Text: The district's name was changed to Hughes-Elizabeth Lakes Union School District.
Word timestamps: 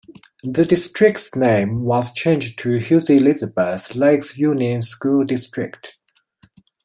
The 0.43 0.65
district's 0.65 1.35
name 1.35 1.83
was 1.83 2.11
changed 2.11 2.57
to 2.57 2.79
Hughes-Elizabeth 2.79 3.93
Lakes 3.93 4.35
Union 4.35 4.81
School 4.81 5.23
District. 5.25 5.95